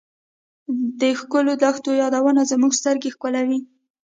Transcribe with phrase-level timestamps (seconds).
[0.99, 3.59] د ښکلو دښتو بادونو زموږ سترګې ښکلولې.